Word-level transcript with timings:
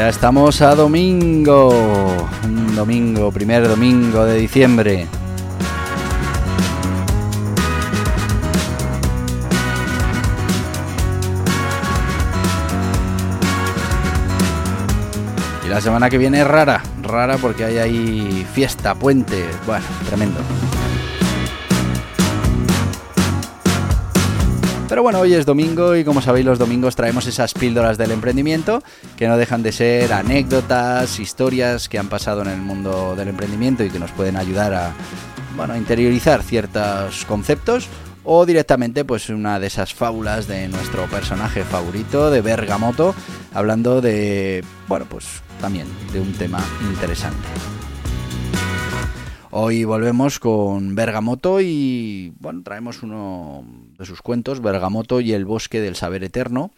Ya 0.00 0.08
estamos 0.08 0.62
a 0.62 0.74
domingo, 0.74 1.68
un 2.42 2.74
domingo, 2.74 3.30
primer 3.30 3.68
domingo 3.68 4.24
de 4.24 4.38
diciembre. 4.38 5.06
Y 15.66 15.68
la 15.68 15.82
semana 15.82 16.08
que 16.08 16.16
viene 16.16 16.40
es 16.40 16.46
rara, 16.46 16.82
rara 17.02 17.36
porque 17.36 17.66
hay 17.66 17.76
ahí 17.76 18.46
fiesta, 18.54 18.94
puente, 18.94 19.44
bueno, 19.66 19.84
tremendo. 20.08 20.40
Pero 24.90 25.04
bueno, 25.04 25.20
hoy 25.20 25.34
es 25.34 25.46
domingo 25.46 25.94
y 25.94 26.02
como 26.02 26.20
sabéis 26.20 26.44
los 26.44 26.58
domingos 26.58 26.96
traemos 26.96 27.24
esas 27.28 27.54
píldoras 27.54 27.96
del 27.96 28.10
emprendimiento 28.10 28.82
que 29.16 29.28
no 29.28 29.36
dejan 29.36 29.62
de 29.62 29.70
ser 29.70 30.12
anécdotas, 30.12 31.20
historias 31.20 31.88
que 31.88 31.96
han 31.96 32.08
pasado 32.08 32.42
en 32.42 32.48
el 32.48 32.60
mundo 32.60 33.14
del 33.14 33.28
emprendimiento 33.28 33.84
y 33.84 33.90
que 33.90 34.00
nos 34.00 34.10
pueden 34.10 34.36
ayudar 34.36 34.74
a, 34.74 34.92
bueno, 35.54 35.76
interiorizar 35.76 36.42
ciertos 36.42 37.24
conceptos 37.26 37.86
o 38.24 38.44
directamente 38.44 39.04
pues 39.04 39.28
una 39.28 39.60
de 39.60 39.68
esas 39.68 39.94
fábulas 39.94 40.48
de 40.48 40.66
nuestro 40.66 41.04
personaje 41.06 41.62
favorito 41.62 42.32
de 42.32 42.40
Bergamoto 42.40 43.14
hablando 43.54 44.00
de, 44.00 44.64
bueno, 44.88 45.06
pues 45.08 45.24
también 45.60 45.86
de 46.12 46.18
un 46.18 46.32
tema 46.32 46.58
interesante. 46.90 47.46
Hoy 49.52 49.82
volvemos 49.82 50.38
con 50.38 50.94
Bergamoto 50.94 51.60
y 51.60 52.32
bueno, 52.38 52.62
traemos 52.62 53.02
uno 53.02 53.64
de 53.98 54.06
sus 54.06 54.22
cuentos, 54.22 54.62
Bergamoto 54.62 55.20
y 55.20 55.32
el 55.32 55.44
bosque 55.44 55.80
del 55.80 55.96
saber 55.96 56.22
eterno, 56.22 56.70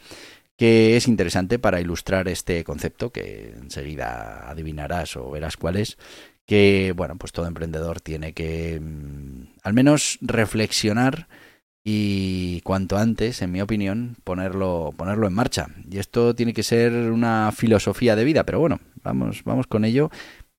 que 0.56 0.96
es 0.96 1.06
interesante 1.06 1.58
para 1.58 1.82
ilustrar 1.82 2.28
este 2.28 2.64
concepto 2.64 3.10
que 3.10 3.52
enseguida 3.60 4.48
adivinarás 4.48 5.18
o 5.18 5.30
verás 5.30 5.58
cuál 5.58 5.76
es, 5.76 5.98
que 6.46 6.94
bueno, 6.96 7.16
pues 7.16 7.32
todo 7.32 7.46
emprendedor 7.46 8.00
tiene 8.00 8.32
que 8.32 8.80
mm, 8.80 9.58
al 9.64 9.74
menos 9.74 10.16
reflexionar 10.22 11.28
y 11.84 12.62
cuanto 12.62 12.96
antes, 12.96 13.42
en 13.42 13.52
mi 13.52 13.60
opinión, 13.60 14.16
ponerlo 14.24 14.94
ponerlo 14.96 15.26
en 15.26 15.34
marcha. 15.34 15.66
Y 15.90 15.98
esto 15.98 16.34
tiene 16.34 16.54
que 16.54 16.62
ser 16.62 16.92
una 16.92 17.52
filosofía 17.52 18.16
de 18.16 18.24
vida, 18.24 18.44
pero 18.44 18.60
bueno, 18.60 18.80
vamos 19.02 19.44
vamos 19.44 19.66
con 19.66 19.84
ello 19.84 20.10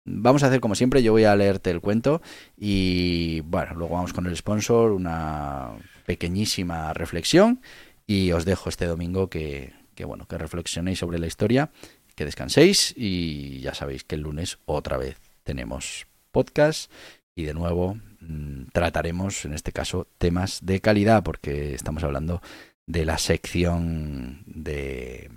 Vamos 0.06 0.44
a 0.44 0.48
hacer 0.48 0.60
como 0.60 0.76
siempre, 0.76 1.02
yo 1.02 1.14
voy 1.14 1.24
a 1.24 1.36
leerte 1.36 1.72
el 1.72 1.80
cuento 1.80 2.22
y 2.58 3.40
bueno, 3.42 3.74
luego 3.76 3.96
vamos 3.96 4.12
con 4.12 4.26
el 4.26 4.36
sponsor, 4.36 4.92
una 4.92 5.72
pequeñísima 6.06 6.94
reflexión 6.94 7.62
y 8.06 8.34
os 8.34 8.44
dejo 8.44 8.68
este 8.68 8.86
domingo 8.86 9.30
que, 9.30 9.74
que 9.96 10.04
bueno, 10.04 10.28
que 10.28 10.38
reflexionéis 10.38 11.00
sobre 11.00 11.20
la 11.20 11.28
historia, 11.28 11.72
que 12.16 12.26
descanséis 12.26 12.94
y 12.98 13.62
ya 13.62 13.74
sabéis 13.74 14.04
que 14.04 14.16
el 14.16 14.22
lunes 14.22 14.60
otra 14.66 14.98
vez 14.98 15.22
tenemos 15.44 16.06
podcast 16.32 16.92
y 17.34 17.44
de 17.44 17.54
nuevo 17.54 17.98
mmm, 18.20 18.64
trataremos 18.74 19.46
en 19.46 19.54
este 19.54 19.72
caso 19.72 20.08
temas 20.18 20.60
de 20.66 20.82
calidad 20.82 21.24
porque 21.24 21.76
estamos 21.76 22.04
hablando 22.04 22.42
de 22.86 23.06
la 23.06 23.18
sección 23.18 24.44
de, 24.48 25.32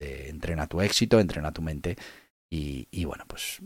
entrena 0.00 0.68
tu 0.68 0.80
éxito, 0.80 1.20
entrena 1.20 1.52
tu 1.52 1.60
mente 1.60 1.96
y 2.48 3.04
bueno, 3.04 3.24
pues 3.28 3.60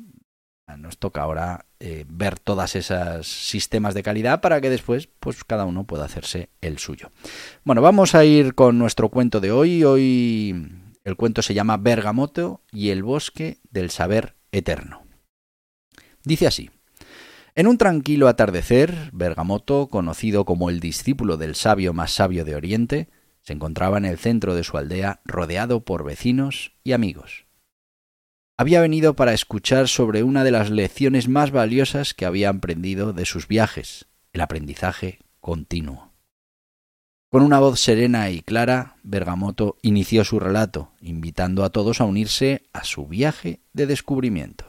nos 0.76 0.98
toca 0.98 1.22
ahora 1.22 1.66
eh, 1.78 2.04
ver 2.08 2.38
todas 2.38 2.76
esas 2.76 3.26
sistemas 3.26 3.94
de 3.94 4.02
calidad 4.02 4.40
para 4.40 4.60
que 4.60 4.70
después 4.70 5.08
pues 5.20 5.44
cada 5.44 5.64
uno 5.64 5.84
pueda 5.84 6.04
hacerse 6.04 6.50
el 6.60 6.78
suyo. 6.78 7.10
Bueno, 7.64 7.82
vamos 7.82 8.14
a 8.14 8.24
ir 8.24 8.54
con 8.54 8.78
nuestro 8.78 9.08
cuento 9.08 9.40
de 9.40 9.52
hoy. 9.52 9.84
Hoy 9.84 10.68
el 11.04 11.16
cuento 11.16 11.42
se 11.42 11.54
llama 11.54 11.76
Bergamoto 11.76 12.62
y 12.72 12.90
el 12.90 13.02
bosque 13.02 13.58
del 13.70 13.90
saber 13.90 14.34
eterno. 14.52 15.02
Dice 16.24 16.46
así: 16.46 16.70
En 17.54 17.66
un 17.66 17.78
tranquilo 17.78 18.28
atardecer, 18.28 19.10
Bergamoto, 19.12 19.88
conocido 19.88 20.44
como 20.44 20.70
el 20.70 20.80
discípulo 20.80 21.36
del 21.36 21.54
sabio 21.54 21.92
más 21.92 22.12
sabio 22.12 22.44
de 22.44 22.56
Oriente, 22.56 23.08
se 23.40 23.52
encontraba 23.52 23.98
en 23.98 24.04
el 24.04 24.18
centro 24.18 24.54
de 24.54 24.64
su 24.64 24.76
aldea 24.76 25.20
rodeado 25.24 25.84
por 25.84 26.04
vecinos 26.04 26.72
y 26.84 26.92
amigos 26.92 27.49
había 28.60 28.82
venido 28.82 29.16
para 29.16 29.32
escuchar 29.32 29.88
sobre 29.88 30.22
una 30.22 30.44
de 30.44 30.50
las 30.50 30.68
lecciones 30.68 31.28
más 31.30 31.50
valiosas 31.50 32.12
que 32.12 32.26
había 32.26 32.50
aprendido 32.50 33.14
de 33.14 33.24
sus 33.24 33.48
viajes, 33.48 34.04
el 34.34 34.42
aprendizaje 34.42 35.20
continuo. 35.40 36.12
Con 37.30 37.42
una 37.42 37.58
voz 37.58 37.80
serena 37.80 38.28
y 38.28 38.42
clara, 38.42 38.98
Bergamoto 39.02 39.78
inició 39.80 40.26
su 40.26 40.38
relato, 40.38 40.92
invitando 41.00 41.64
a 41.64 41.70
todos 41.70 42.02
a 42.02 42.04
unirse 42.04 42.68
a 42.74 42.84
su 42.84 43.06
viaje 43.06 43.60
de 43.72 43.86
descubrimiento. 43.86 44.66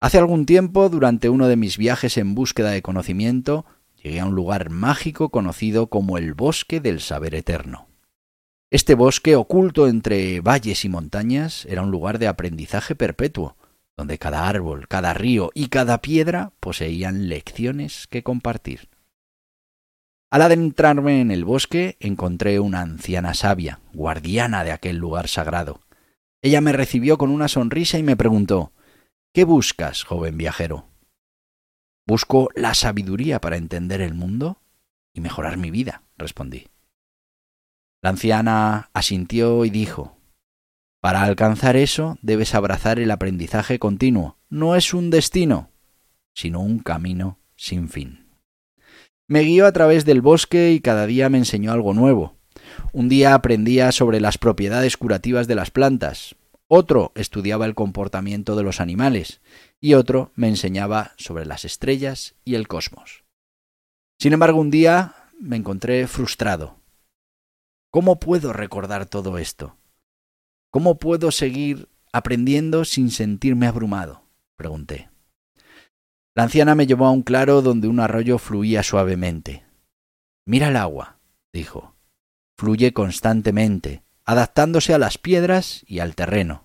Hace 0.00 0.18
algún 0.18 0.46
tiempo, 0.46 0.88
durante 0.88 1.28
uno 1.28 1.46
de 1.46 1.54
mis 1.54 1.78
viajes 1.78 2.18
en 2.18 2.34
búsqueda 2.34 2.70
de 2.70 2.82
conocimiento, 2.82 3.66
llegué 4.02 4.18
a 4.18 4.26
un 4.26 4.34
lugar 4.34 4.70
mágico 4.70 5.28
conocido 5.28 5.86
como 5.86 6.18
el 6.18 6.34
Bosque 6.34 6.80
del 6.80 7.00
Saber 7.00 7.36
Eterno. 7.36 7.89
Este 8.70 8.94
bosque, 8.94 9.34
oculto 9.34 9.88
entre 9.88 10.40
valles 10.40 10.84
y 10.84 10.88
montañas, 10.88 11.66
era 11.66 11.82
un 11.82 11.90
lugar 11.90 12.20
de 12.20 12.28
aprendizaje 12.28 12.94
perpetuo, 12.94 13.56
donde 13.96 14.16
cada 14.16 14.48
árbol, 14.48 14.86
cada 14.86 15.12
río 15.12 15.50
y 15.54 15.66
cada 15.68 16.00
piedra 16.00 16.52
poseían 16.60 17.28
lecciones 17.28 18.06
que 18.06 18.22
compartir. 18.22 18.88
Al 20.30 20.42
adentrarme 20.42 21.20
en 21.20 21.32
el 21.32 21.44
bosque 21.44 21.96
encontré 21.98 22.60
una 22.60 22.82
anciana 22.82 23.34
sabia, 23.34 23.80
guardiana 23.92 24.62
de 24.62 24.70
aquel 24.70 24.98
lugar 24.98 25.26
sagrado. 25.26 25.80
Ella 26.40 26.60
me 26.60 26.72
recibió 26.72 27.18
con 27.18 27.30
una 27.30 27.48
sonrisa 27.48 27.98
y 27.98 28.04
me 28.04 28.16
preguntó 28.16 28.72
¿Qué 29.34 29.42
buscas, 29.42 30.04
joven 30.04 30.38
viajero? 30.38 30.86
Busco 32.06 32.50
la 32.54 32.74
sabiduría 32.74 33.40
para 33.40 33.56
entender 33.56 34.00
el 34.00 34.14
mundo 34.14 34.60
y 35.12 35.20
mejorar 35.20 35.56
mi 35.56 35.72
vida, 35.72 36.04
respondí. 36.16 36.68
La 38.02 38.10
anciana 38.10 38.90
asintió 38.92 39.64
y 39.64 39.70
dijo 39.70 40.16
Para 41.00 41.22
alcanzar 41.22 41.76
eso 41.76 42.18
debes 42.22 42.54
abrazar 42.54 42.98
el 42.98 43.10
aprendizaje 43.10 43.78
continuo. 43.78 44.38
No 44.48 44.76
es 44.76 44.94
un 44.94 45.10
destino, 45.10 45.70
sino 46.34 46.60
un 46.60 46.78
camino 46.78 47.38
sin 47.56 47.88
fin. 47.88 48.26
Me 49.28 49.42
guió 49.42 49.66
a 49.66 49.72
través 49.72 50.04
del 50.04 50.22
bosque 50.22 50.72
y 50.72 50.80
cada 50.80 51.06
día 51.06 51.28
me 51.28 51.38
enseñó 51.38 51.72
algo 51.72 51.94
nuevo. 51.94 52.36
Un 52.92 53.08
día 53.08 53.34
aprendía 53.34 53.92
sobre 53.92 54.20
las 54.20 54.38
propiedades 54.38 54.96
curativas 54.96 55.46
de 55.46 55.54
las 55.54 55.70
plantas, 55.70 56.34
otro 56.72 57.10
estudiaba 57.16 57.66
el 57.66 57.74
comportamiento 57.74 58.54
de 58.54 58.62
los 58.62 58.80
animales 58.80 59.40
y 59.80 59.94
otro 59.94 60.30
me 60.36 60.46
enseñaba 60.46 61.14
sobre 61.16 61.44
las 61.44 61.64
estrellas 61.64 62.36
y 62.44 62.54
el 62.54 62.68
cosmos. 62.68 63.24
Sin 64.20 64.32
embargo, 64.34 64.60
un 64.60 64.70
día 64.70 65.16
me 65.40 65.56
encontré 65.56 66.06
frustrado. 66.06 66.79
¿Cómo 67.90 68.20
puedo 68.20 68.52
recordar 68.52 69.06
todo 69.06 69.36
esto? 69.38 69.76
¿Cómo 70.70 70.98
puedo 70.98 71.32
seguir 71.32 71.88
aprendiendo 72.12 72.84
sin 72.84 73.10
sentirme 73.10 73.66
abrumado? 73.66 74.22
pregunté. 74.56 75.10
La 76.36 76.44
anciana 76.44 76.76
me 76.76 76.86
llevó 76.86 77.06
a 77.06 77.10
un 77.10 77.22
claro 77.22 77.62
donde 77.62 77.88
un 77.88 77.98
arroyo 77.98 78.38
fluía 78.38 78.84
suavemente. 78.84 79.64
Mira 80.46 80.68
el 80.68 80.76
agua, 80.76 81.18
dijo. 81.52 81.96
Fluye 82.56 82.92
constantemente, 82.92 84.04
adaptándose 84.24 84.94
a 84.94 84.98
las 84.98 85.18
piedras 85.18 85.84
y 85.88 85.98
al 85.98 86.14
terreno. 86.14 86.64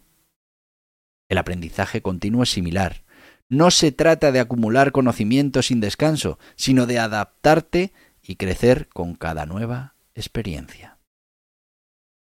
El 1.28 1.40
aprendizaje 1.40 2.04
continuo 2.04 2.44
es 2.44 2.52
similar. 2.52 3.04
No 3.50 3.72
se 3.72 3.92
trata 3.92 4.32
de 4.32 4.40
acumular 4.40 4.92
conocimiento 4.92 5.64
sin 5.64 5.80
descanso, 5.80 6.38
sino 6.56 6.86
de 6.86 7.00
adaptarte 7.00 7.94
y 8.22 8.36
crecer 8.36 8.88
con 8.90 9.16
cada 9.16 9.48
nueva 9.48 9.96
experiencia. 10.14 10.95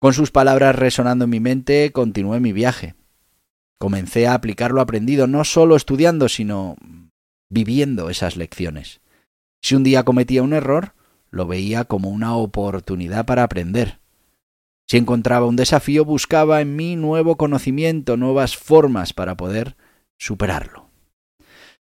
Con 0.00 0.14
sus 0.14 0.30
palabras 0.30 0.76
resonando 0.76 1.24
en 1.24 1.30
mi 1.30 1.40
mente, 1.40 1.90
continué 1.92 2.38
mi 2.38 2.52
viaje. 2.52 2.94
Comencé 3.78 4.28
a 4.28 4.34
aplicar 4.34 4.70
lo 4.70 4.80
aprendido, 4.80 5.26
no 5.26 5.44
solo 5.44 5.74
estudiando, 5.74 6.28
sino 6.28 6.76
viviendo 7.50 8.08
esas 8.08 8.36
lecciones. 8.36 9.00
Si 9.60 9.74
un 9.74 9.82
día 9.82 10.04
cometía 10.04 10.44
un 10.44 10.52
error, 10.52 10.94
lo 11.30 11.46
veía 11.46 11.84
como 11.84 12.10
una 12.10 12.36
oportunidad 12.36 13.26
para 13.26 13.42
aprender. 13.42 13.98
Si 14.86 14.96
encontraba 14.96 15.46
un 15.46 15.56
desafío, 15.56 16.04
buscaba 16.04 16.60
en 16.60 16.76
mí 16.76 16.94
nuevo 16.94 17.36
conocimiento, 17.36 18.16
nuevas 18.16 18.56
formas 18.56 19.12
para 19.12 19.36
poder 19.36 19.76
superarlo. 20.16 20.87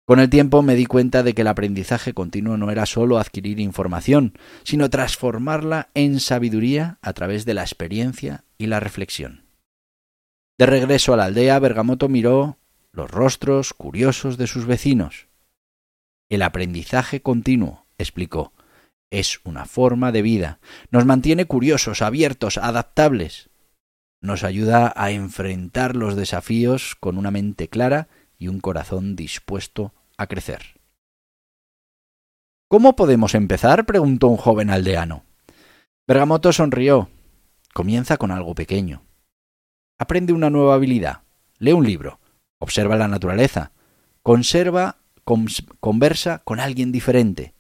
Con 0.09 0.19
el 0.19 0.31
tiempo 0.31 0.63
me 0.63 0.73
di 0.73 0.87
cuenta 0.87 1.21
de 1.21 1.35
que 1.35 1.43
el 1.43 1.47
aprendizaje 1.47 2.15
continuo 2.15 2.57
no 2.57 2.71
era 2.71 2.87
solo 2.87 3.19
adquirir 3.19 3.59
información, 3.59 4.33
sino 4.63 4.89
transformarla 4.89 5.89
en 5.93 6.19
sabiduría 6.19 6.97
a 7.03 7.13
través 7.13 7.45
de 7.45 7.53
la 7.53 7.61
experiencia 7.61 8.43
y 8.57 8.65
la 8.65 8.79
reflexión. 8.79 9.43
De 10.57 10.65
regreso 10.65 11.13
a 11.13 11.17
la 11.17 11.25
aldea, 11.25 11.59
Bergamoto 11.59 12.09
miró 12.09 12.57
los 12.91 13.11
rostros 13.11 13.75
curiosos 13.75 14.39
de 14.39 14.47
sus 14.47 14.65
vecinos. 14.65 15.27
El 16.27 16.41
aprendizaje 16.41 17.21
continuo, 17.21 17.85
explicó, 17.99 18.51
es 19.11 19.39
una 19.43 19.65
forma 19.65 20.11
de 20.11 20.23
vida. 20.23 20.59
Nos 20.89 21.05
mantiene 21.05 21.45
curiosos, 21.45 22.01
abiertos, 22.01 22.57
adaptables. 22.57 23.51
Nos 24.21 24.43
ayuda 24.43 24.91
a 24.95 25.11
enfrentar 25.11 25.95
los 25.95 26.15
desafíos 26.15 26.95
con 26.99 27.19
una 27.19 27.29
mente 27.29 27.67
clara 27.67 28.07
y 28.39 28.47
un 28.47 28.59
corazón 28.59 29.15
dispuesto 29.15 29.93
crecer. 30.27 30.79
¿Cómo 32.67 32.95
podemos 32.95 33.33
empezar? 33.35 33.85
preguntó 33.85 34.27
un 34.27 34.37
joven 34.37 34.69
aldeano. 34.69 35.23
Bergamoto 36.07 36.53
sonrió. 36.53 37.09
Comienza 37.73 38.17
con 38.17 38.31
algo 38.31 38.53
pequeño. 38.55 39.03
Aprende 39.97 40.33
una 40.33 40.49
nueva 40.49 40.75
habilidad. 40.75 41.23
Lee 41.57 41.73
un 41.73 41.85
libro. 41.85 42.19
Observa 42.59 42.95
la 42.95 43.07
naturaleza. 43.07 43.71
Conserva, 44.21 44.97
conversa 45.79 46.39
con 46.43 46.59
alguien 46.59 46.91
diferente. 46.91 47.53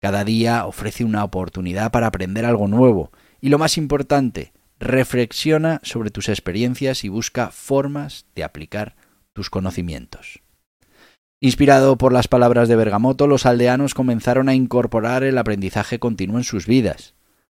Cada 0.00 0.24
día 0.24 0.66
ofrece 0.66 1.04
una 1.04 1.24
oportunidad 1.24 1.92
para 1.92 2.08
aprender 2.08 2.44
algo 2.44 2.68
nuevo 2.68 3.12
y 3.40 3.48
lo 3.48 3.58
más 3.58 3.78
importante, 3.78 4.52
reflexiona 4.80 5.80
sobre 5.84 6.10
tus 6.10 6.28
experiencias 6.28 7.04
y 7.04 7.08
busca 7.08 7.50
formas 7.50 8.26
de 8.34 8.42
aplicar 8.44 8.96
tus 9.32 9.48
conocimientos. 9.48 10.41
Inspirado 11.44 11.98
por 11.98 12.12
las 12.12 12.28
palabras 12.28 12.68
de 12.68 12.76
Bergamoto, 12.76 13.26
los 13.26 13.46
aldeanos 13.46 13.94
comenzaron 13.94 14.48
a 14.48 14.54
incorporar 14.54 15.24
el 15.24 15.36
aprendizaje 15.36 15.98
continuo 15.98 16.38
en 16.38 16.44
sus 16.44 16.68
vidas. 16.68 17.14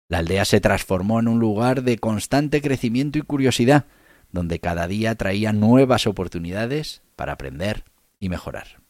La 0.08 0.20
aldea 0.20 0.46
se 0.46 0.58
transformó 0.62 1.20
en 1.20 1.28
un 1.28 1.38
lugar 1.38 1.82
de 1.82 1.98
constante 1.98 2.62
crecimiento 2.62 3.18
y 3.18 3.22
curiosidad, 3.22 3.84
donde 4.32 4.58
cada 4.58 4.88
día 4.88 5.16
traía 5.16 5.52
nuevas 5.52 6.06
oportunidades 6.06 7.02
para 7.14 7.34
aprender 7.34 7.84
y 8.18 8.30
mejorar. 8.30 8.80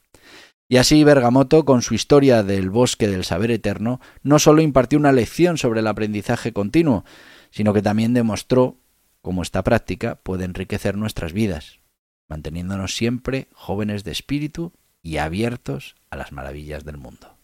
Y 0.68 0.76
así 0.76 1.02
Bergamoto, 1.02 1.64
con 1.64 1.82
su 1.82 1.94
historia 1.94 2.44
del 2.44 2.70
bosque 2.70 3.08
del 3.08 3.24
saber 3.24 3.50
eterno, 3.50 4.00
no 4.22 4.38
solo 4.38 4.62
impartió 4.62 4.96
una 4.96 5.10
lección 5.10 5.58
sobre 5.58 5.80
el 5.80 5.88
aprendizaje 5.88 6.52
continuo, 6.52 7.04
sino 7.50 7.72
que 7.72 7.82
también 7.82 8.14
demostró 8.14 8.76
cómo 9.22 9.42
esta 9.42 9.64
práctica 9.64 10.20
puede 10.22 10.44
enriquecer 10.44 10.96
nuestras 10.96 11.32
vidas, 11.32 11.80
manteniéndonos 12.28 12.94
siempre 12.94 13.48
jóvenes 13.54 14.04
de 14.04 14.12
espíritu 14.12 14.72
y 15.04 15.18
abiertos 15.18 15.94
a 16.10 16.16
las 16.16 16.32
maravillas 16.32 16.84
del 16.84 16.96
mundo. 16.96 17.38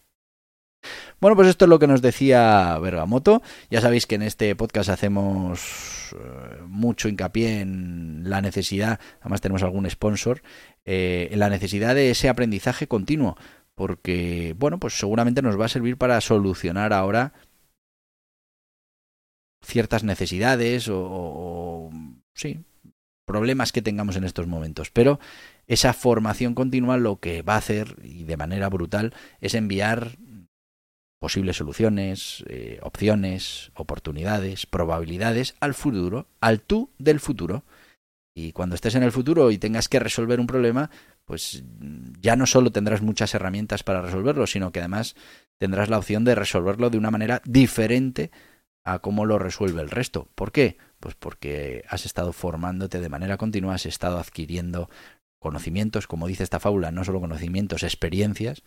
Bueno, 1.21 1.35
pues 1.35 1.47
esto 1.47 1.65
es 1.65 1.69
lo 1.69 1.77
que 1.77 1.85
nos 1.85 2.01
decía 2.01 2.77
Bergamoto. 2.79 3.43
Ya 3.69 3.79
sabéis 3.79 4.07
que 4.07 4.15
en 4.15 4.23
este 4.23 4.55
podcast 4.55 4.89
hacemos 4.89 6.13
eh, 6.13 6.61
mucho 6.65 7.07
hincapié 7.07 7.61
en 7.61 8.23
la 8.25 8.41
necesidad, 8.41 8.99
además 9.21 9.41
tenemos 9.41 9.61
algún 9.61 9.87
sponsor, 9.89 10.41
eh, 10.83 11.29
en 11.31 11.39
la 11.39 11.49
necesidad 11.49 11.93
de 11.93 12.09
ese 12.09 12.29
aprendizaje 12.29 12.87
continuo, 12.87 13.37
porque, 13.75 14.55
bueno, 14.57 14.79
pues 14.79 14.97
seguramente 14.97 15.43
nos 15.43 15.59
va 15.59 15.65
a 15.65 15.69
servir 15.69 15.97
para 15.97 16.19
solucionar 16.19 16.93
ahora 16.93 17.33
ciertas 19.63 20.03
necesidades 20.03 20.87
o, 20.87 20.99
o 20.99 21.91
sí, 22.33 22.65
problemas 23.31 23.71
que 23.71 23.81
tengamos 23.81 24.17
en 24.17 24.25
estos 24.25 24.45
momentos. 24.45 24.91
Pero 24.91 25.19
esa 25.67 25.93
formación 25.93 26.53
continua 26.53 26.97
lo 26.97 27.21
que 27.21 27.43
va 27.43 27.53
a 27.53 27.59
hacer, 27.59 27.95
y 28.03 28.25
de 28.25 28.35
manera 28.35 28.67
brutal, 28.67 29.13
es 29.39 29.55
enviar 29.55 30.17
posibles 31.17 31.55
soluciones, 31.55 32.43
eh, 32.47 32.79
opciones, 32.81 33.71
oportunidades, 33.75 34.65
probabilidades 34.65 35.55
al 35.61 35.73
futuro, 35.73 36.27
al 36.41 36.59
tú 36.59 36.89
del 36.97 37.21
futuro. 37.21 37.63
Y 38.35 38.51
cuando 38.51 38.75
estés 38.75 38.95
en 38.95 39.03
el 39.03 39.13
futuro 39.13 39.49
y 39.51 39.57
tengas 39.57 39.87
que 39.87 39.99
resolver 39.99 40.41
un 40.41 40.47
problema, 40.47 40.89
pues 41.23 41.63
ya 42.19 42.35
no 42.35 42.45
solo 42.45 42.71
tendrás 42.71 43.01
muchas 43.01 43.33
herramientas 43.33 43.83
para 43.83 44.01
resolverlo, 44.01 44.45
sino 44.45 44.71
que 44.73 44.79
además 44.79 45.15
tendrás 45.57 45.89
la 45.89 45.99
opción 45.99 46.25
de 46.25 46.35
resolverlo 46.35 46.89
de 46.89 46.97
una 46.97 47.11
manera 47.11 47.41
diferente 47.45 48.31
a 48.83 48.99
cómo 48.99 49.25
lo 49.25 49.39
resuelve 49.39 49.81
el 49.81 49.89
resto. 49.89 50.27
¿Por 50.35 50.51
qué? 50.51 50.77
Pues 50.99 51.15
porque 51.15 51.83
has 51.87 52.05
estado 52.05 52.33
formándote 52.33 52.99
de 52.99 53.09
manera 53.09 53.37
continua, 53.37 53.75
has 53.75 53.85
estado 53.85 54.17
adquiriendo 54.17 54.89
conocimientos, 55.39 56.07
como 56.07 56.27
dice 56.27 56.43
esta 56.43 56.59
fábula, 56.59 56.91
no 56.91 57.03
solo 57.03 57.19
conocimientos, 57.19 57.83
experiencias, 57.83 58.63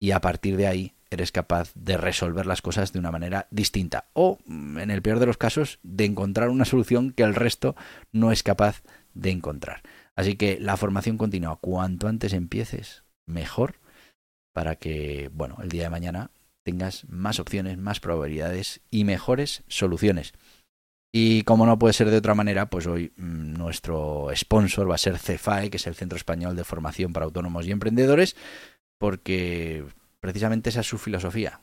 y 0.00 0.12
a 0.12 0.20
partir 0.20 0.56
de 0.56 0.66
ahí 0.66 0.94
eres 1.10 1.32
capaz 1.32 1.72
de 1.74 1.96
resolver 1.96 2.46
las 2.46 2.62
cosas 2.62 2.92
de 2.92 2.98
una 2.98 3.10
manera 3.10 3.48
distinta 3.50 4.06
o, 4.12 4.38
mm, 4.46 4.78
en 4.78 4.90
el 4.90 5.02
peor 5.02 5.18
de 5.18 5.26
los 5.26 5.36
casos, 5.36 5.78
de 5.82 6.04
encontrar 6.04 6.48
una 6.48 6.64
solución 6.64 7.12
que 7.12 7.22
el 7.22 7.34
resto 7.34 7.74
no 8.12 8.32
es 8.32 8.42
capaz 8.42 8.82
de 9.14 9.30
encontrar. 9.30 9.82
Así 10.14 10.36
que 10.36 10.58
la 10.60 10.76
formación 10.76 11.18
continua, 11.18 11.58
cuanto 11.60 12.06
antes 12.06 12.32
empieces, 12.32 13.04
mejor, 13.26 13.80
para 14.52 14.76
que, 14.76 15.30
bueno, 15.32 15.56
el 15.62 15.68
día 15.68 15.84
de 15.84 15.90
mañana 15.90 16.30
tengas 16.64 17.08
más 17.08 17.40
opciones, 17.40 17.78
más 17.78 18.00
probabilidades 18.00 18.80
y 18.90 19.04
mejores 19.04 19.62
soluciones. 19.68 20.32
Y 21.12 21.42
como 21.42 21.66
no 21.66 21.78
puede 21.78 21.92
ser 21.92 22.10
de 22.10 22.18
otra 22.18 22.34
manera, 22.34 22.70
pues 22.70 22.86
hoy 22.86 23.12
mm, 23.16 23.54
nuestro 23.54 24.28
sponsor 24.34 24.88
va 24.88 24.94
a 24.94 24.98
ser 24.98 25.18
CEFAE, 25.18 25.70
que 25.70 25.76
es 25.76 25.86
el 25.86 25.96
Centro 25.96 26.16
Español 26.16 26.54
de 26.54 26.64
Formación 26.64 27.12
para 27.12 27.26
Autónomos 27.26 27.66
y 27.66 27.72
Emprendedores, 27.72 28.36
porque 28.98 29.84
precisamente 30.20 30.70
esa 30.70 30.80
es 30.80 30.86
su 30.86 30.98
filosofía. 30.98 31.60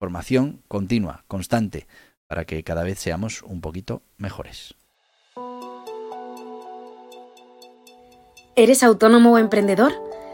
Formación 0.00 0.62
continua, 0.66 1.24
constante, 1.28 1.86
para 2.26 2.44
que 2.44 2.64
cada 2.64 2.82
vez 2.82 2.98
seamos 2.98 3.42
un 3.42 3.60
poquito 3.60 4.02
mejores. 4.16 4.74
¿Eres 8.56 8.82
autónomo 8.82 9.32
o 9.32 9.38
emprendedor? 9.38 9.92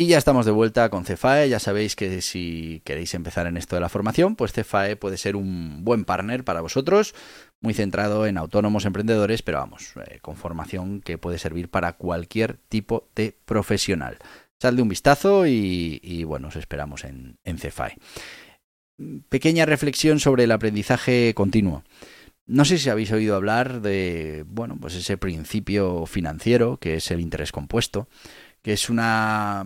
Y 0.00 0.06
ya 0.06 0.16
estamos 0.16 0.46
de 0.46 0.52
vuelta 0.52 0.88
con 0.88 1.04
Cefae. 1.04 1.50
Ya 1.50 1.58
sabéis 1.58 1.94
que 1.94 2.22
si 2.22 2.80
queréis 2.86 3.12
empezar 3.12 3.46
en 3.46 3.58
esto 3.58 3.76
de 3.76 3.82
la 3.82 3.90
formación, 3.90 4.34
pues 4.34 4.50
Cefae 4.50 4.96
puede 4.96 5.18
ser 5.18 5.36
un 5.36 5.84
buen 5.84 6.06
partner 6.06 6.42
para 6.42 6.62
vosotros, 6.62 7.14
muy 7.60 7.74
centrado 7.74 8.24
en 8.24 8.38
autónomos 8.38 8.86
emprendedores, 8.86 9.42
pero 9.42 9.58
vamos, 9.58 9.92
eh, 10.06 10.18
con 10.22 10.36
formación 10.36 11.02
que 11.02 11.18
puede 11.18 11.36
servir 11.36 11.68
para 11.68 11.98
cualquier 11.98 12.56
tipo 12.70 13.10
de 13.14 13.36
profesional. 13.44 14.16
Salde 14.58 14.80
un 14.80 14.88
vistazo 14.88 15.44
y, 15.46 16.24
bueno, 16.24 16.48
os 16.48 16.56
esperamos 16.56 17.04
en, 17.04 17.36
en 17.44 17.58
Cefae. 17.58 17.98
Pequeña 19.28 19.66
reflexión 19.66 20.18
sobre 20.18 20.44
el 20.44 20.52
aprendizaje 20.52 21.34
continuo. 21.34 21.84
No 22.46 22.64
sé 22.64 22.78
si 22.78 22.88
habéis 22.88 23.12
oído 23.12 23.36
hablar 23.36 23.82
de, 23.82 24.46
bueno, 24.48 24.78
pues 24.80 24.94
ese 24.94 25.18
principio 25.18 26.06
financiero 26.06 26.78
que 26.78 26.94
es 26.94 27.10
el 27.10 27.20
interés 27.20 27.52
compuesto, 27.52 28.08
que 28.62 28.72
es 28.72 28.90
una, 28.90 29.64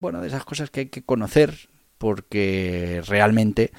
bueno, 0.00 0.20
de 0.20 0.28
esas 0.28 0.44
cosas 0.44 0.70
que 0.70 0.80
hay 0.80 0.86
que 0.86 1.04
conocer 1.04 1.70
porque 1.98 3.02
realmente 3.06 3.72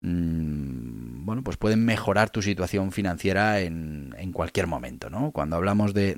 Mm, 0.00 1.24
bueno, 1.24 1.42
pues 1.42 1.56
pueden 1.56 1.84
mejorar 1.84 2.30
tu 2.30 2.40
situación 2.40 2.92
financiera 2.92 3.60
en, 3.60 4.14
en 4.16 4.32
cualquier 4.32 4.68
momento, 4.68 5.10
¿no? 5.10 5.32
Cuando 5.32 5.56
hablamos 5.56 5.92
de, 5.92 6.12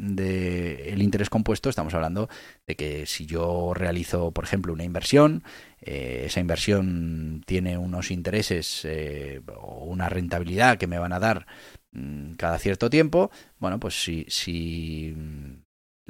el 0.93 1.03
interés 1.03 1.31
compuesto, 1.31 1.71
estamos 1.71 1.95
hablando 1.95 2.29
de 2.67 2.77
que 2.77 3.07
si 3.07 3.25
yo 3.27 3.73
realizo, 3.75 4.33
por 4.33 4.45
ejemplo, 4.45 4.75
una 4.75 4.85
inversión, 4.85 5.45
eh, 5.81 6.25
esa 6.27 6.41
inversión 6.41 7.43
tiene 7.47 7.79
unos 7.79 8.11
intereses 8.11 8.83
eh, 8.85 9.41
o 9.57 9.87
una 9.87 10.09
rentabilidad 10.11 10.77
que 10.77 10.87
me 10.87 10.99
van 10.99 11.15
a 11.15 11.21
dar 11.21 11.47
mm, 11.93 12.35
cada 12.35 12.59
cierto 12.59 12.91
tiempo, 12.91 13.31
bueno, 13.59 13.81
pues 13.81 14.03
si, 14.03 14.27
si 14.29 15.17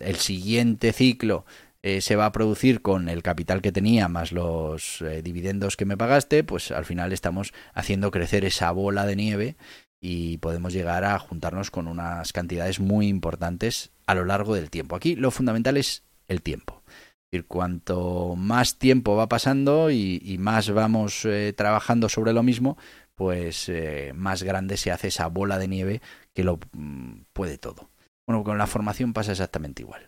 el 0.00 0.16
siguiente 0.16 0.92
ciclo 0.92 1.44
eh, 1.82 2.02
se 2.02 2.14
va 2.14 2.26
a 2.26 2.32
producir 2.32 2.82
con 2.82 3.08
el 3.08 3.22
capital 3.22 3.62
que 3.62 3.72
tenía 3.72 4.08
más 4.08 4.32
los 4.32 5.00
eh, 5.00 5.22
dividendos 5.22 5.78
que 5.78 5.86
me 5.86 5.96
pagaste, 5.96 6.44
pues 6.44 6.72
al 6.72 6.84
final 6.84 7.12
estamos 7.12 7.54
haciendo 7.72 8.10
crecer 8.10 8.44
esa 8.44 8.70
bola 8.70 9.06
de 9.06 9.16
nieve 9.16 9.56
y 9.98 10.38
podemos 10.38 10.74
llegar 10.74 11.04
a 11.04 11.18
juntarnos 11.18 11.70
con 11.70 11.88
unas 11.88 12.34
cantidades 12.34 12.80
muy 12.80 13.08
importantes 13.08 13.92
a 14.06 14.14
lo 14.14 14.26
largo 14.26 14.54
del 14.54 14.68
tiempo. 14.68 14.94
Aquí 14.94 15.16
lo 15.16 15.30
fundamental 15.30 15.78
es 15.78 16.04
el 16.28 16.42
tiempo. 16.42 16.82
Es 16.86 17.32
decir, 17.32 17.46
cuanto 17.46 18.34
más 18.36 18.78
tiempo 18.78 19.16
va 19.16 19.28
pasando 19.28 19.90
y, 19.90 20.36
más 20.38 20.70
vamos 20.70 21.24
eh, 21.24 21.54
trabajando 21.56 22.08
sobre 22.10 22.32
lo 22.32 22.42
mismo, 22.42 22.76
pues 23.14 23.70
más 24.14 24.42
grande 24.42 24.76
se 24.76 24.90
hace 24.90 25.08
esa 25.08 25.28
bola 25.28 25.58
de 25.58 25.68
nieve 25.68 26.02
que 26.34 26.44
lo 26.44 26.58
mm, 26.72 27.22
puede 27.32 27.58
todo. 27.58 27.90
Bueno, 28.30 28.44
con 28.44 28.58
la 28.58 28.68
formación 28.68 29.12
pasa 29.12 29.32
exactamente 29.32 29.82
igual. 29.82 30.06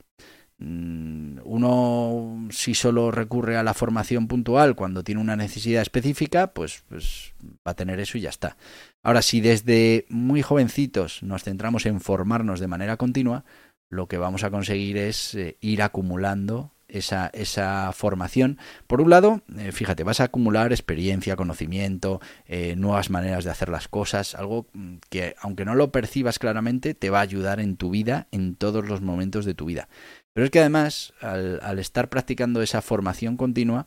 Mm, 0.59 1.41
uno 1.43 2.47
si 2.53 2.73
solo 2.73 3.11
recurre 3.11 3.57
a 3.57 3.65
la 3.65 3.75
formación 3.75 4.29
puntual 4.29 4.77
cuando 4.77 5.03
tiene 5.03 5.21
una 5.21 5.35
necesidad 5.35 5.83
específica, 5.83 6.55
pues, 6.55 6.85
pues, 6.89 7.35
va 7.67 7.73
a 7.73 7.75
tener 7.75 7.99
eso 7.99 8.19
y 8.19 8.21
ya 8.21 8.31
está. 8.31 8.57
Ahora, 9.03 9.23
si 9.23 9.41
desde 9.41 10.07
muy 10.09 10.41
jovencitos 10.41 11.25
nos 11.25 11.43
centramos 11.43 11.85
en 11.85 12.01
formarnos 12.01 12.61
de 12.61 12.69
manera 12.69 12.97
continua, 12.97 13.45
lo 13.91 14.07
que 14.07 14.19
vamos 14.19 14.45
a 14.45 14.53
conseguir 14.53 14.99
es 14.99 15.35
eh, 15.35 15.57
ir 15.61 15.83
acumulando 15.83 16.71
esa, 16.93 17.31
esa, 17.33 17.93
formación. 17.93 18.59
Por 18.87 19.01
un 19.01 19.11
lado, 19.11 19.43
eh, 19.59 19.73
fíjate, 19.73 20.05
vas 20.05 20.21
a 20.21 20.25
acumular 20.25 20.73
experiencia, 20.73 21.37
conocimiento, 21.37 22.21
eh, 22.47 22.75
nuevas 22.77 23.11
maneras 23.11 23.45
de 23.45 23.51
hacer 23.51 23.69
las 23.69 23.89
cosas, 23.89 24.35
algo 24.35 24.67
mm, 24.73 24.97
que 25.09 25.35
aunque 25.41 25.65
no 25.65 25.75
lo 25.75 25.91
percibas 25.91 26.39
claramente, 26.39 26.95
te 26.95 27.11
va 27.11 27.19
a 27.19 27.23
ayudar 27.23 27.61
en 27.61 27.77
tu 27.77 27.91
vida, 27.91 28.29
en 28.31 28.55
todos 28.55 28.87
los 28.87 29.01
momentos 29.01 29.45
de 29.45 29.55
tu 29.55 29.65
vida. 29.65 29.89
Pero 30.33 30.45
es 30.47 30.51
que 30.51 30.61
además, 30.61 31.13
al, 31.21 31.79
estar 31.79 32.09
practicando 32.09 32.63
esa 32.63 32.81
formación 32.81 33.37
continua, 33.37 33.87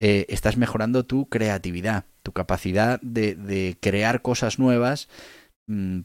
eh, 0.00 0.26
estás 0.28 0.56
mejorando 0.56 1.04
tu 1.04 1.28
creatividad, 1.28 2.04
tu 2.22 2.32
capacidad 2.32 3.00
de, 3.00 3.76
crear 3.80 4.22
cosas 4.22 4.58
nuevas, 4.58 5.08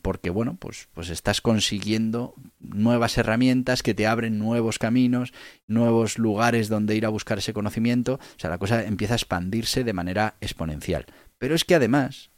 porque 0.01 0.29
bueno, 0.29 0.55
pues, 0.57 0.87
pues 0.93 1.09
estás 1.09 1.41
consiguiendo 1.41 2.35
nuevas 2.59 3.17
herramientas 3.17 3.83
que 3.83 3.93
te 3.93 4.07
abren 4.07 4.39
nuevos 4.39 4.79
caminos, 4.79 5.33
nuevos 5.67 6.17
lugares 6.17 6.69
donde 6.69 6.95
ir 6.95 7.05
a 7.05 7.09
buscar 7.09 7.39
ese 7.39 7.53
conocimiento. 7.53 8.15
O 8.15 8.39
sea, 8.39 8.49
la 8.49 8.57
cosa 8.57 8.85
empieza 8.85 9.15
a 9.15 9.17
expandirse 9.17 9.83
de 9.83 9.93
manera 9.93 10.37
exponencial. 10.39 11.05
Pero 11.37 11.55
es 11.55 11.65
que 11.65 11.75
además, 11.75 12.31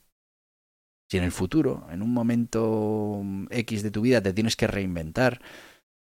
si 1.10 1.18
en 1.18 1.24
el 1.24 1.32
futuro, 1.32 1.88
en 1.92 2.02
un 2.02 2.12
momento 2.12 3.22
X 3.52 3.84
de 3.84 3.92
tu 3.92 4.02
vida, 4.02 4.22
te 4.22 4.34
tienes 4.34 4.56
que 4.56 4.68
reinventar, 4.68 5.42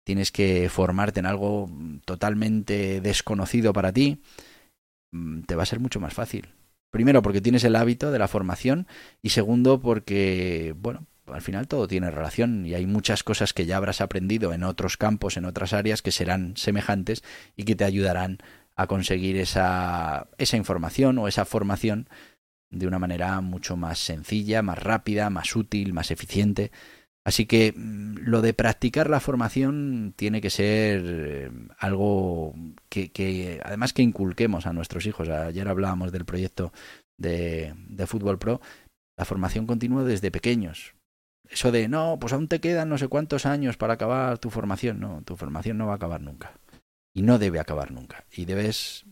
tienes 0.05 0.33
que 0.33 0.71
formarte 0.71 1.21
en 1.21 1.27
algo 1.27 1.71
totalmente 2.07 3.01
desconocido 3.03 3.73
para 3.75 3.93
ti, 3.93 4.23
mm, 5.13 5.43
te 5.43 5.55
va 5.55 5.65
a 5.65 5.67
ser 5.67 5.81
mucho 5.81 6.01
más 6.01 6.15
fácil. 6.15 6.55
Primero 6.91 7.23
porque 7.23 7.41
tienes 7.41 7.63
el 7.65 7.77
hábito 7.77 8.11
de 8.11 8.19
la 8.19 8.27
formación 8.27 8.89
y 9.23 9.31
segundo 9.31 9.81
porque, 9.81 10.75
bueno, 10.77 11.07
al 11.33 11.43
final 11.43 11.69
todo 11.69 11.89
tiene 11.89 12.11
relación 12.11 12.67
y 12.67 12.75
hay 12.75 12.87
muchas 12.87 13.23
cosas 13.23 13.53
que 13.53 13.67
ya 13.67 13.77
habrás 13.77 14.01
aprendido 14.01 14.53
en 14.53 14.65
otros 14.65 14.97
campos, 14.97 15.37
en 15.37 15.45
otras 15.45 15.73
áreas 15.73 16.03
que 16.03 16.13
serán 16.13 16.57
semejantes 16.57 17.23
y 17.57 17.65
que 17.65 17.77
te 17.77 17.85
ayudarán 17.85 18.39
a 18.77 18.87
conseguir 18.87 19.37
esa, 19.37 20.29
esa 20.39 20.57
información 20.57 21.19
o 21.19 21.29
esa 21.29 21.45
formación 21.45 22.09
de 22.71 22.87
una 22.87 22.99
manera 22.99 23.41
mucho 23.41 23.77
más 23.77 23.99
sencilla, 23.99 24.63
más 24.63 24.79
rápida, 24.79 25.29
más 25.29 25.57
útil, 25.57 25.93
más 25.93 26.11
eficiente 26.11 26.71
Así 27.25 27.47
que 27.47 27.73
mm, 27.77 28.19
lo 28.23 28.43
de 28.43 28.55
practicar 28.55 29.11
la 29.11 29.21
formación 29.21 30.15
tiene 30.17 30.41
que 30.41 30.51
ser 30.51 31.03
eh, 31.07 31.51
algo 31.79 32.55
que, 32.89 33.61
además 33.65 33.93
que 33.93 34.03
inculquemos 34.03 34.67
a 34.67 34.73
nuestros 34.73 35.07
hijos. 35.07 35.29
Ayer 35.29 35.69
hablábamos 35.69 36.13
del 36.13 36.25
proyecto 36.25 36.73
de, 37.19 37.75
de 37.89 38.07
Fútbol 38.07 38.39
Pro, 38.39 38.61
la 39.17 39.25
formación 39.25 39.67
continua 39.67 40.05
desde 40.05 40.31
pequeños. 40.31 40.95
Eso 41.51 41.73
de, 41.73 41.89
no, 41.89 42.17
pues 42.21 42.33
aún 42.33 42.47
te 42.47 42.61
quedan 42.61 42.89
no 42.89 42.97
sé 42.97 43.09
cuántos 43.09 43.45
años 43.45 43.77
para 43.77 43.95
acabar 43.95 44.39
tu 44.39 44.51
formación. 44.51 45.01
No, 45.01 45.23
tu 45.23 45.37
formación 45.37 45.79
no 45.79 45.87
va 45.87 45.95
a 45.95 45.97
acabar 45.97 46.21
nunca. 46.21 46.53
Y 47.13 47.23
no 47.23 47.39
debe 47.39 47.59
acabar 47.59 47.91
nunca. 47.91 48.25
Y 48.31 48.45
debes, 48.45 49.05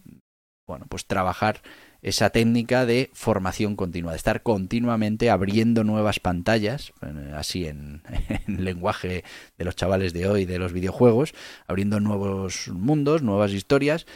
bueno, 0.67 0.87
pues 0.89 1.07
trabajar 1.07 1.63
esa 2.09 2.31
técnica 2.31 2.87
de 2.87 3.11
formación 3.13 3.77
continua, 3.77 4.13
de 4.13 4.17
estar 4.17 4.43
continuamente 4.43 5.31
abriendo 5.31 5.85
nuevas 5.85 6.21
pantallas, 6.21 6.93
eh, 7.03 7.33
así 7.37 7.67
en, 7.67 8.03
en, 8.47 8.65
lenguaje 8.65 9.25
de 9.57 9.65
los 9.65 9.77
chavales 9.77 10.13
de 10.13 10.27
hoy, 10.27 10.45
de 10.45 10.59
los 10.59 10.73
videojuegos, 10.73 11.35
abriendo 11.67 12.01
nuevos 12.01 12.69
mundos, 12.69 13.23
nuevas 13.23 13.53
historias 13.53 14.07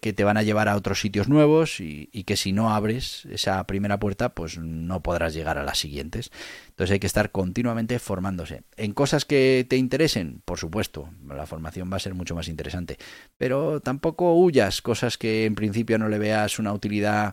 que, 0.00 0.12
te 0.12 0.24
van 0.24 0.36
a 0.36 0.42
llevar 0.42 0.68
a 0.68 0.74
otros 0.74 1.00
sitios 1.00 1.28
nuevos 1.28 1.78
y, 1.80 2.08
que 2.24 2.36
si 2.36 2.52
no 2.52 2.70
abres 2.70 3.26
esa 3.26 3.64
primera 3.64 4.00
puerta, 4.00 4.30
pues 4.30 4.58
no 4.58 5.02
podrás 5.02 5.34
llegar 5.34 5.56
a 5.56 5.62
las 5.62 5.78
siguientes. 5.78 6.32
Entonces 6.70 6.94
hay 6.94 6.98
que 6.98 7.06
estar 7.06 7.30
continuamente 7.30 7.98
formándose. 8.00 8.62
En 8.76 8.92
cosas 8.92 9.24
que 9.24 9.64
te 9.68 9.76
interesen, 9.76 10.42
por 10.44 10.58
supuesto, 10.58 11.10
la 11.28 11.46
formación 11.46 11.90
va 11.92 11.96
a 11.96 12.00
ser 12.00 12.14
mucho 12.14 12.34
más 12.34 12.48
interesante. 12.48 12.98
Pero 13.36 13.80
tampoco 13.80 14.34
huyas 14.34 14.82
cosas 14.82 15.16
que 15.16 15.44
en 15.44 15.54
principio 15.54 15.96
no 15.96 16.08
le 16.08 16.18
veas 16.18 16.58
una 16.58 16.72
utilidad 16.72 17.27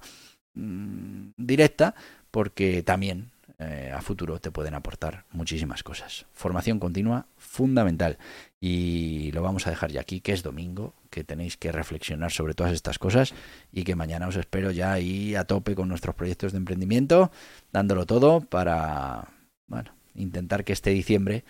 mm, 0.53 1.29
directa, 1.37 1.95
porque 2.31 2.83
también 2.83 3.31
eh, 3.57 3.89
a 3.95 4.01
futuro 4.01 4.39
te 4.39 4.51
pueden 4.51 4.73
aportar 4.73 5.23
muchísimas 5.31 5.81
cosas. 5.81 6.25
Formación 6.33 6.77
continua, 6.77 7.27
fundamental. 7.37 8.17
Y 8.59 9.31
lo 9.31 9.41
vamos 9.41 9.65
a 9.65 9.69
dejar 9.69 9.91
ya 9.91 10.01
aquí, 10.01 10.19
que 10.19 10.33
es 10.33 10.43
domingo, 10.43 10.93
que 11.09 11.23
tenéis 11.23 11.55
que 11.55 11.71
reflexionar 11.71 12.31
sobre 12.31 12.53
todas 12.53 12.73
estas 12.73 12.99
cosas 12.99 13.33
y 13.71 13.85
que 13.85 13.95
mañana 13.95 14.27
os 14.27 14.35
espero 14.35 14.71
ya 14.71 14.91
ahí 14.91 15.35
a 15.35 15.45
tope 15.45 15.73
con 15.73 15.87
nuestros 15.87 16.15
proyectos 16.15 16.51
de 16.51 16.57
emprendimiento, 16.57 17.31
dándolo 17.71 18.05
todo 18.05 18.41
para, 18.41 19.29
bueno, 19.67 19.95
intentar 20.15 20.65
que 20.65 20.73
este 20.73 20.89
diciembre 20.89 21.45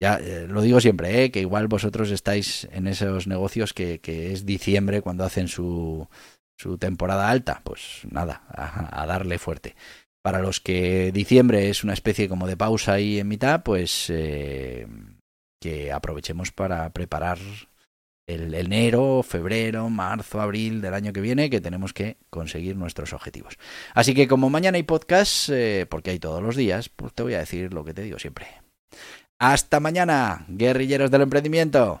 ya 0.00 0.16
eh, 0.18 0.46
lo 0.46 0.60
digo 0.60 0.80
siempre, 0.80 1.24
¿eh? 1.24 1.30
que 1.30 1.40
igual 1.40 1.68
vosotros 1.68 2.10
estáis 2.10 2.68
en 2.70 2.86
esos 2.86 3.26
negocios 3.26 3.72
que, 3.72 3.98
que 3.98 4.32
es 4.32 4.44
diciembre 4.44 5.00
cuando 5.00 5.24
hacen 5.24 5.48
su, 5.48 6.06
su 6.56 6.78
temporada 6.78 7.30
alta. 7.30 7.60
Pues 7.64 8.02
nada, 8.10 8.42
a, 8.48 9.06
darle 9.06 9.38
fuerte. 9.38 9.76
Para 10.22 10.40
los 10.40 10.60
que 10.60 11.12
diciembre 11.12 11.70
es 11.70 11.84
una 11.84 11.92
especie 11.92 12.28
como 12.28 12.46
de 12.46 12.56
pausa 12.56 12.94
ahí 12.94 13.18
en 13.18 13.28
mitad, 13.28 13.62
pues 13.62 14.06
eh, 14.10 14.86
que 15.60 15.92
aprovechemos 15.92 16.50
para 16.50 16.90
preparar 16.90 17.38
el 18.26 18.52
enero, 18.54 19.22
febrero, 19.22 19.88
marzo, 19.88 20.40
abril 20.40 20.80
del 20.80 20.94
año 20.94 21.12
que 21.12 21.20
viene, 21.20 21.48
que 21.48 21.60
tenemos 21.60 21.92
que 21.92 22.16
conseguir 22.28 22.76
nuestros 22.76 23.12
objetivos. 23.12 23.56
Así 23.94 24.14
que 24.14 24.26
como 24.26 24.50
mañana 24.50 24.76
hay 24.76 24.82
podcast, 24.82 25.48
eh, 25.50 25.86
porque 25.88 26.10
hay 26.10 26.18
todos 26.18 26.42
los 26.42 26.56
días, 26.56 26.88
pues 26.88 27.12
te 27.14 27.22
voy 27.22 27.34
a 27.34 27.38
decir 27.38 27.72
lo 27.72 27.84
que 27.84 27.94
te 27.94 28.02
digo 28.02 28.18
siempre. 28.18 28.48
Hasta 29.38 29.80
mañana, 29.80 30.44
guerrilleros 30.48 31.10
del 31.10 31.22
emprendimiento. 31.22 32.00